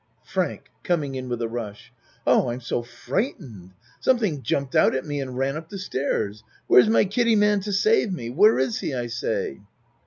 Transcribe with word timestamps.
FRANK 0.23 0.71
(Coming 0.81 1.13
in 1.13 1.29
with 1.29 1.43
a 1.43 1.47
rush.) 1.47 1.93
Oh, 2.25 2.49
I'm 2.49 2.59
so 2.59 2.81
frightened! 2.81 3.73
Something 3.99 4.41
jumped 4.41 4.75
out 4.75 4.95
at 4.95 5.05
me 5.05 5.21
and 5.21 5.37
ran 5.37 5.55
up 5.55 5.69
the 5.69 5.77
stairs. 5.77 6.43
Where's 6.65 6.89
my 6.89 7.05
Kiddie 7.05 7.35
man 7.35 7.59
to 7.59 7.71
save 7.71 8.11
me? 8.11 8.31
Where 8.31 8.57
is 8.57 8.79
he 8.79 8.95
I 8.95 9.05
say. 9.05 9.59